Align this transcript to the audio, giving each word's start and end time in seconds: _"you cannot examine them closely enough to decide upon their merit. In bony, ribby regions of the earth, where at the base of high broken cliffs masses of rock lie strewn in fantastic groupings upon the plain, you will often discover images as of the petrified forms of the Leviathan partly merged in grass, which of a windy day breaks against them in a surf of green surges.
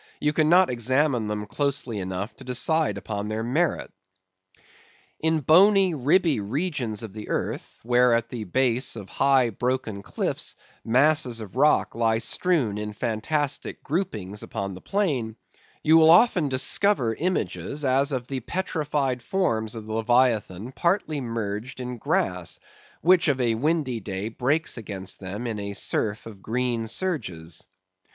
_"you 0.19 0.33
cannot 0.33 0.71
examine 0.71 1.27
them 1.27 1.45
closely 1.45 1.99
enough 1.99 2.35
to 2.35 2.43
decide 2.43 2.97
upon 2.97 3.27
their 3.27 3.43
merit. 3.43 3.91
In 5.19 5.41
bony, 5.41 5.93
ribby 5.93 6.39
regions 6.39 7.03
of 7.03 7.13
the 7.13 7.29
earth, 7.29 7.79
where 7.83 8.11
at 8.15 8.29
the 8.29 8.45
base 8.45 8.95
of 8.95 9.09
high 9.09 9.51
broken 9.51 10.01
cliffs 10.01 10.55
masses 10.83 11.39
of 11.39 11.55
rock 11.55 11.93
lie 11.93 12.17
strewn 12.17 12.79
in 12.79 12.93
fantastic 12.93 13.83
groupings 13.83 14.41
upon 14.41 14.73
the 14.73 14.81
plain, 14.81 15.35
you 15.83 15.97
will 15.97 16.09
often 16.09 16.49
discover 16.49 17.13
images 17.13 17.85
as 17.85 18.11
of 18.11 18.27
the 18.27 18.39
petrified 18.39 19.21
forms 19.21 19.75
of 19.75 19.85
the 19.85 19.93
Leviathan 19.93 20.71
partly 20.71 21.21
merged 21.21 21.79
in 21.79 21.99
grass, 21.99 22.57
which 23.01 23.27
of 23.27 23.39
a 23.39 23.53
windy 23.53 23.99
day 23.99 24.29
breaks 24.29 24.79
against 24.79 25.19
them 25.19 25.45
in 25.45 25.59
a 25.59 25.73
surf 25.73 26.25
of 26.25 26.41
green 26.41 26.87
surges. 26.87 27.67